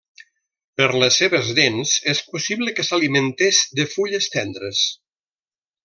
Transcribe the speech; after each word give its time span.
Per 0.79 0.87
les 1.03 1.17
seves 1.21 1.51
dents, 1.59 1.93
és 2.15 2.21
possible 2.31 2.73
que 2.79 2.87
s'alimentés 2.89 3.63
de 3.81 3.89
fulles 3.95 4.31
tendres. 4.39 4.85